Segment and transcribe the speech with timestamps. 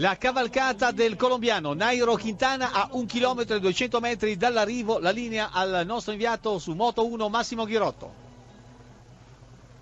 [0.00, 5.50] La cavalcata del colombiano Nairo Quintana a 1 km e 200 metri dall'arrivo, la linea
[5.50, 8.27] al nostro inviato su Moto 1 Massimo Ghirotto.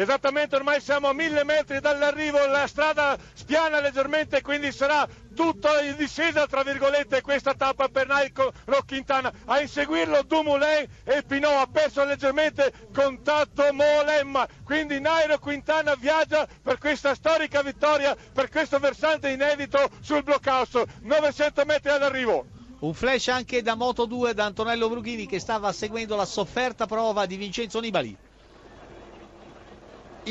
[0.00, 5.94] Esattamente, ormai siamo a mille metri dall'arrivo, la strada spiana leggermente, quindi sarà tutta in
[5.96, 8.50] discesa, tra virgolette, questa tappa per Nairo
[8.86, 9.30] Quintana.
[9.44, 14.48] A inseguirlo Dumoulin e Pinot ha perso leggermente contatto Molemma.
[14.64, 20.82] Quindi Nairo Quintana viaggia per questa storica vittoria, per questo versante inedito sul blockhouse.
[21.02, 22.46] 900 metri all'arrivo.
[22.78, 27.26] Un flash anche da Moto 2 da Antonello Brughini che stava seguendo la sofferta prova
[27.26, 28.28] di Vincenzo Nibali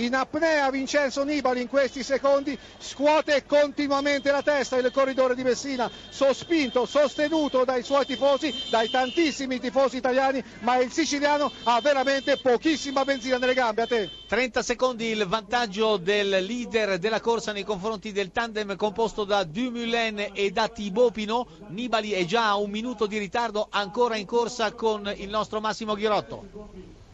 [0.06, 5.90] in apnea Vincenzo Nibali in questi secondi scuote continuamente la testa il corridore di Messina
[6.10, 13.04] sospinto, sostenuto dai suoi tifosi dai tantissimi tifosi italiani ma il siciliano ha veramente pochissima
[13.04, 14.10] benzina nelle gambe a te.
[14.28, 20.30] 30 secondi il vantaggio del leader della corsa nei confronti del tandem composto da Dumoulin
[20.34, 21.48] e da Thibaut Pinot.
[21.70, 25.96] Nibali è già a un minuto di ritardo ancora in corsa con il nostro Massimo
[25.96, 27.08] Ghirotto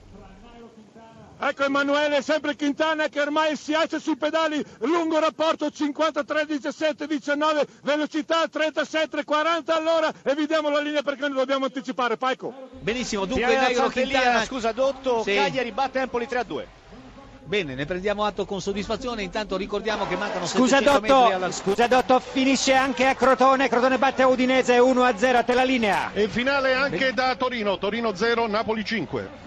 [1.38, 9.72] Ecco Emanuele, sempre Quintana che ormai si alza sui pedali, lungo rapporto 53-17-19, velocità 37-40
[9.72, 12.54] all'ora e vediamo la linea perché noi dobbiamo anticipare, Paico.
[12.80, 14.46] Benissimo, dunque Nairo Quintana...
[14.46, 15.36] Scusa Dotto, sì.
[15.36, 16.66] Cagliari batte Empoli 3-2.
[17.44, 21.52] Bene, ne prendiamo atto con soddisfazione, intanto ricordiamo che mancano scusa 700 Dotto, alla...
[21.52, 26.12] Scusa Dotto, finisce anche a Crotone, Crotone batte Udinese 1-0 a te la linea.
[26.14, 29.44] E in finale anche da Torino, Torino 0, Napoli 5.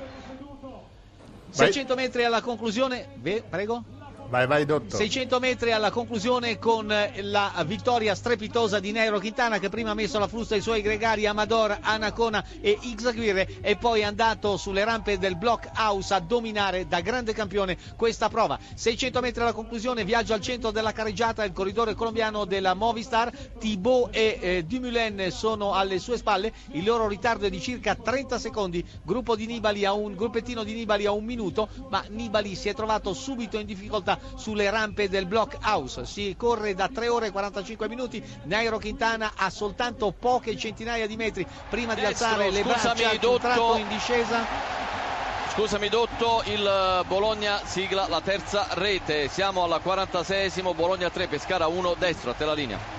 [1.51, 3.07] 600 metri alla conclusione,
[3.49, 3.98] prego.
[4.29, 4.99] Vai, vai, dottor.
[4.99, 10.19] 600 metri alla conclusione con la vittoria strepitosa di Nairo Quintana che prima ha messo
[10.19, 15.17] la frusta ai suoi gregari Amador, Anacona e Ixaguirre e poi è andato sulle rampe
[15.17, 18.59] del Block House a dominare da grande campione questa prova.
[18.75, 24.15] 600 metri alla conclusione, viaggio al centro della carreggiata, il corridore colombiano della Movistar, Thibaut
[24.15, 28.85] e eh, Dumoulin sono alle sue spalle, il loro ritardo è di circa 30 secondi,
[29.03, 32.75] gruppo di Nibali a un gruppettino di Nibali a un minuto, ma Nibali si è
[32.75, 36.05] trovato subito in difficoltà sulle rampe del Block House.
[36.05, 38.23] Si corre da 3 ore e 45 minuti.
[38.45, 43.77] Nairo Quintana ha soltanto poche centinaia di metri prima di Destro, alzare le braccia Dotto.
[43.77, 44.45] in discesa.
[45.55, 49.29] Scusami Dotto, il Bologna sigla la terza rete.
[49.29, 52.98] Siamo alla 46esimo, Bologna 3, Pescara 1, destro, a te la linea.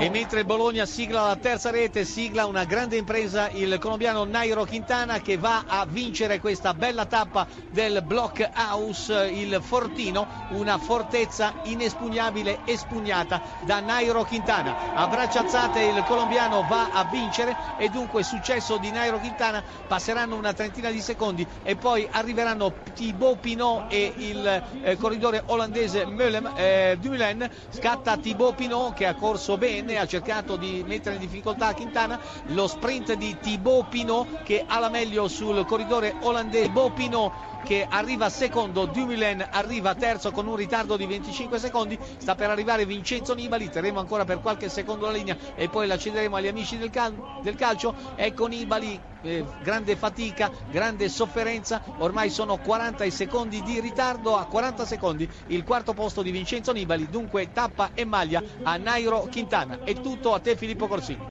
[0.00, 5.20] E mentre Bologna sigla la terza rete, sigla una grande impresa il colombiano Nairo Quintana
[5.20, 12.60] che va a vincere questa bella tappa del Block House, il Fortino, una fortezza inespugnabile
[12.64, 14.94] espugnata da Nairo Quintana.
[14.94, 20.34] A braccia alzate il colombiano va a vincere e dunque successo di Nairo Quintana passeranno
[20.34, 26.52] una trentina di secondi e poi arriveranno Thibaut Pinot e il eh, corridore olandese Müllem,
[26.56, 27.50] eh, Dumoulin.
[27.68, 32.18] Scatta Thibaut Pinot che ha corso bene, ha cercato di mettere in difficoltà Quintana,
[32.48, 37.32] lo sprint di Thibaut Pinot che ha la meglio sul corridore olandese, Thibaut Pinot
[37.64, 42.86] che arriva secondo, Dumoulin arriva terzo con un ritardo di 25 secondi, sta per arrivare
[42.86, 46.78] Vincenzo Nibali, terremo ancora per qualche secondo la linea e poi la cederemo agli amici
[46.78, 53.62] del, cal- del calcio, ecco Nibali, eh, grande fatica, grande sofferenza, ormai sono 40 secondi
[53.62, 58.42] di ritardo, a 40 secondi il quarto posto di Vincenzo Nibali, dunque tappa e maglia
[58.62, 59.84] a Nairo Quintana.
[59.84, 61.28] È tutto a te Filippo Corsini.